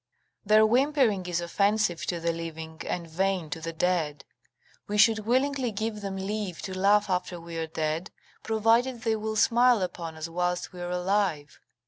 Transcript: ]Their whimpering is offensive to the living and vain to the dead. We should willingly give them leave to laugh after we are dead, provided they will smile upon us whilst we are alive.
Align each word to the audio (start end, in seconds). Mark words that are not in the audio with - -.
]Their 0.47 0.65
whimpering 0.65 1.27
is 1.27 1.41
offensive 1.41 2.07
to 2.07 2.19
the 2.19 2.31
living 2.33 2.81
and 2.87 3.07
vain 3.07 3.51
to 3.51 3.61
the 3.61 3.71
dead. 3.71 4.25
We 4.87 4.97
should 4.97 5.27
willingly 5.27 5.71
give 5.71 6.01
them 6.01 6.15
leave 6.17 6.59
to 6.63 6.75
laugh 6.75 7.07
after 7.07 7.39
we 7.39 7.55
are 7.59 7.67
dead, 7.67 8.09
provided 8.41 9.03
they 9.03 9.15
will 9.15 9.35
smile 9.35 9.83
upon 9.83 10.15
us 10.15 10.27
whilst 10.27 10.73
we 10.73 10.81
are 10.81 10.89
alive. 10.89 11.59